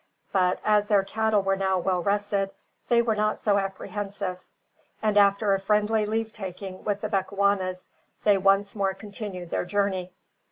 But, 0.31 0.59
as 0.65 0.87
their 0.87 1.03
cattle 1.03 1.43
were 1.43 1.55
now 1.55 1.77
well 1.77 2.01
rested, 2.01 2.49
they 2.89 3.03
were 3.03 3.13
not 3.15 3.37
so 3.37 3.59
apprehensive, 3.59 4.39
and 4.99 5.15
after 5.15 5.53
a 5.53 5.59
friendly 5.59 6.07
leave 6.07 6.33
taking 6.33 6.83
with 6.83 7.01
the 7.01 7.07
Bechuanas, 7.07 7.87
they 8.23 8.39
once 8.39 8.75
more 8.75 8.95
continued 8.95 9.51
their 9.51 9.63
journey. 9.65 10.11